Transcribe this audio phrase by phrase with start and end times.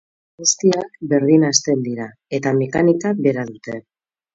[0.03, 2.11] Bideo guztiak berdin hasten dira,
[2.41, 3.83] eta mekanika bera dute.